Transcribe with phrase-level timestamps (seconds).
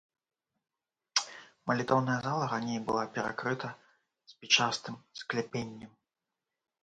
[1.71, 3.67] Малітоўная зала раней была перакрыта
[4.33, 5.91] спічастым скляпеннем.